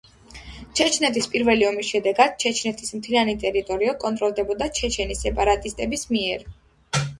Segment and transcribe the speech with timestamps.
[0.77, 6.51] ჩეჩნეთის პირველი ომის შედეგად, ჩეჩნეთის მთლიანი ტერიტორია კონტროლდებოდა ჩეჩენი სეპარატისტების მიერ.